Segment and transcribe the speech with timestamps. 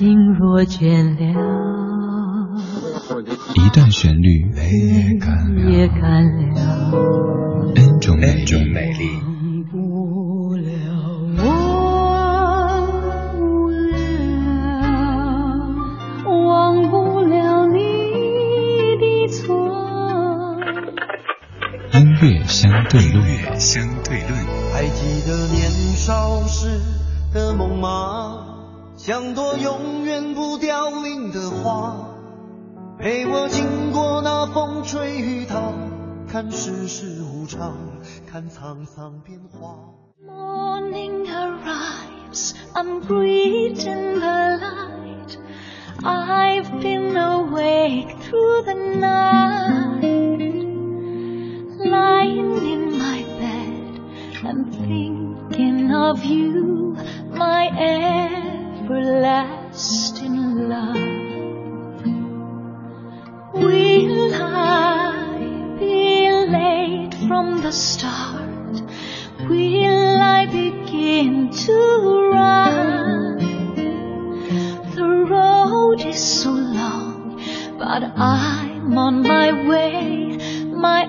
[0.00, 2.56] 心若倦了，
[3.54, 4.62] 一段旋律，泪
[5.70, 6.94] 也干了
[7.74, 8.32] ，N 种美
[8.92, 9.10] 丽。
[21.92, 24.32] 音乐相对论，相对论。
[24.72, 26.80] 还记得年少时
[27.34, 28.49] 的梦吗？
[28.96, 31.96] 像朵永远不凋零的花，
[32.98, 35.72] 陪我经过那风吹雨打，
[36.30, 37.76] 看世事无常，
[38.26, 39.76] 看沧桑变化。
[40.26, 45.38] Morning arrives, I'm greeting the light.
[46.02, 50.10] I've been awake through the night.
[51.84, 54.00] lying in my bed
[54.44, 56.96] and thinking of you,
[57.30, 57.68] my
[67.70, 68.82] the start?
[69.48, 73.38] Will I begin to run?
[74.96, 77.40] The road is so long,
[77.78, 81.02] but I'm on my way, my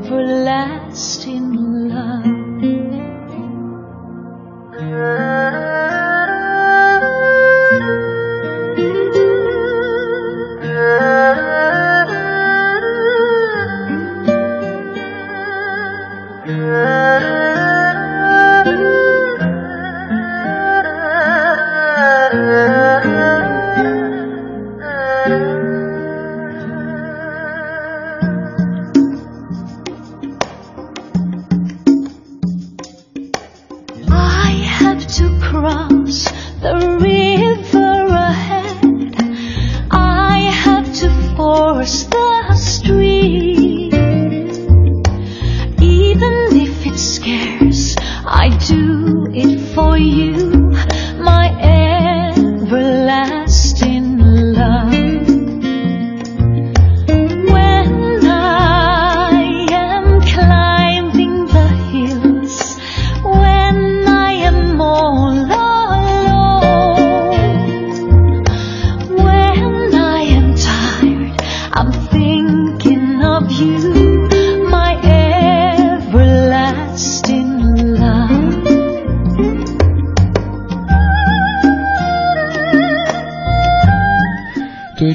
[0.00, 1.52] everlasting
[1.90, 2.32] love.
[35.52, 36.24] across
[36.62, 39.14] the river ahead.
[39.90, 42.21] I have to force the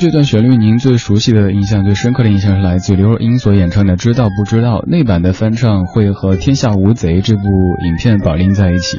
[0.08, 8.98] 这段旋律，您最熟悉的印象、最深刻的印象是来自刘若英所演唱的《知道不知道》那版的翻唱，会和《天下无贼》这部影片绑定在一起。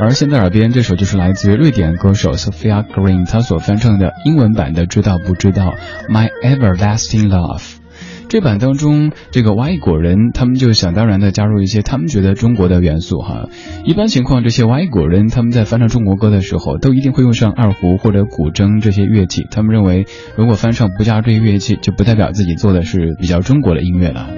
[0.00, 5.74] 而现在耳边这首就是来自瑞典歌手 Sophia Green 她所翻唱的英文版的《知道不知道》
[6.10, 7.85] ，My Everlasting Love。
[8.28, 13.48] 这版当中，这个外国人他们就想当然的加入一些他们觉得中国的元素哈。
[13.84, 19.46] 一般情况，这些外国人他们在翻唱中国歌的时候，都一定会用上二胡或者古筝这些乐器。
[19.50, 24.30] 他们认为，如果翻唱不加这些乐器，就不代表自己做的是比较中国的音乐了。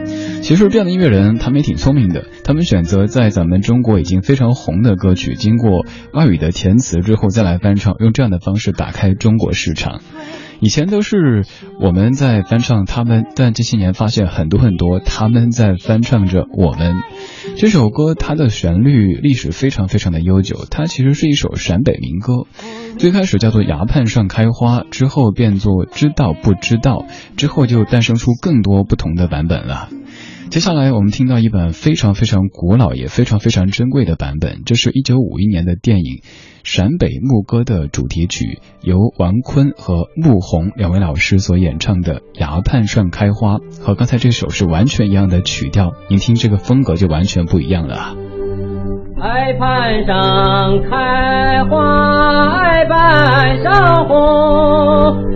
[0.43, 10.01] 其实这样的音乐人他们也挺聪明的，他们选择在咱们中国已经非常红的歌曲，经过外语的填词之后再来翻唱，用这样的方式打开中国市场。
[10.61, 11.45] 以前都是
[11.81, 16.97] 我们在翻唱他们，但这些年发现很多很多他们在翻唱着我们。
[17.57, 22.47] 这首歌它的旋律历史非常非常的悠久，它其实是一首陕北民歌，
[22.99, 29.89] 最开始叫做崖畔上开花，之后变作知道不知道，之后就诞生出更多不同的版本了。
[30.51, 36.17] 接下来我们听到一本非常非常古老也非常非常珍贵的版本，这是一九五一年的电影
[36.65, 48.17] 《陕北牧歌》的主题曲，由王坤和穆红两位老师所演唱的《崖畔上开花》，和刚才这首是完全一样的曲调，您听这个风格就完全不一样了。
[49.19, 55.28] 崖畔上开花，崖畔上红。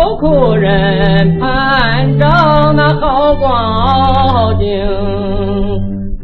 [0.00, 2.26] 受苦人盼着
[2.74, 4.66] 那好光景，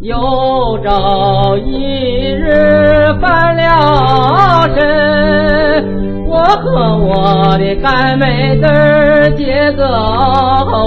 [0.00, 8.66] 有朝一日翻了身，我和我的干妹子
[9.36, 9.86] 结个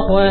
[0.07, 0.25] 婚。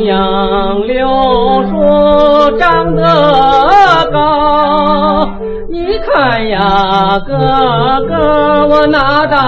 [0.00, 1.06] 杨柳
[1.70, 1.72] 树
[2.58, 3.02] 长得
[4.12, 5.26] 高，
[5.68, 7.34] 你看呀，哥
[8.08, 9.38] 哥我拿刀。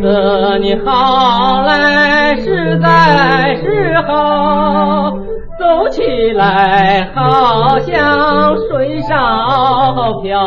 [0.00, 5.10] 得你好来实在是好，
[5.58, 10.38] 走起来好像水上漂。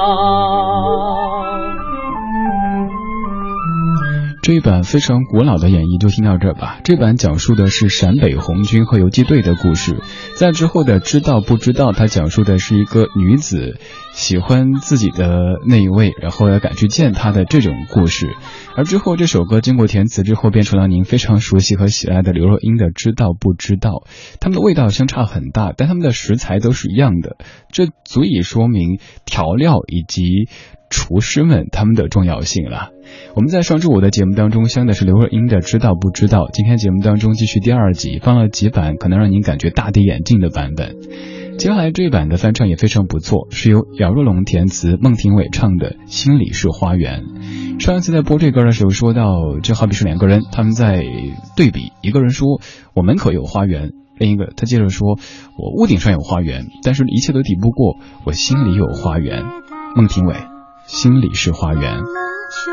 [4.51, 6.81] 这一版非常古老的演绎就听到这吧。
[6.83, 10.01] 这版讲述的是陕北红军和游击队的故事，
[10.35, 13.79] 在之后的知道不知道，它讲述的是一个女子
[14.11, 18.27] 喜欢自己的那一位，然后要赶去见他的这种故事。
[18.75, 23.89] 而之后这首歌经过填词之后，变成了您非常熟悉和喜爱的刘若英的《知道不知道》。
[24.41, 27.37] 它们的味道相差很大，但它们的食材都是一样的，
[27.71, 30.49] 这足以说明调料以及
[30.91, 32.89] 厨师们他们的重要性了。
[33.33, 40.95] 我们在上周五的节目当中相的是刘若英的《知道不知道》，今天节目当中继续第二集，放了几版可能让您感觉大跌眼镜的版本。
[41.57, 47.23] 接下来这一版的翻唱也非常不错，是由姚若龙填词，孟庭苇唱的《心里是花园》。
[47.81, 51.03] 上一次在播这歌的时候说到，就好比是两个人他们在
[51.55, 52.59] 对比，一个人说
[52.93, 55.19] 我门口有花园，另一个他接着说
[55.57, 59.43] 我屋顶上有花园，但是一切都抵不过我心里有花园。
[59.93, 60.35] 孟庭苇，
[60.85, 61.81] 心里是花园。
[61.81, 62.71] 秋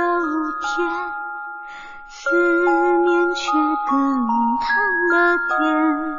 [0.60, 0.88] 天，
[2.08, 3.50] 思念却
[3.88, 4.26] 更
[4.60, 4.66] 烫
[5.12, 6.17] 了天。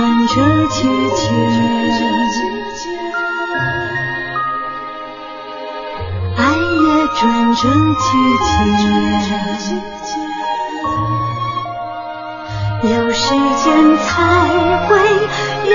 [0.00, 0.32] 转着
[0.68, 0.80] 季
[1.14, 1.28] 节，
[6.38, 7.20] 爱也转
[7.54, 7.60] 着
[8.00, 8.06] 季
[8.40, 8.48] 节。
[12.88, 13.22] 有时
[13.62, 14.08] 间才
[14.86, 14.88] 会
[15.66, 15.74] 有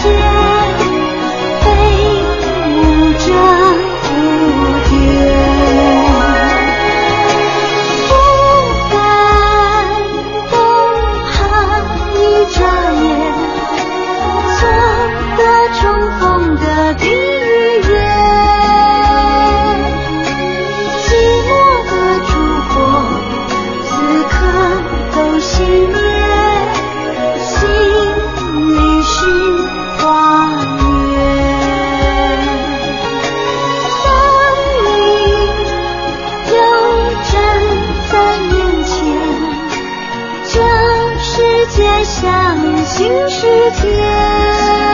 [0.00, 0.12] 仙
[1.60, 2.27] 飞。
[42.20, 44.87] 相信是天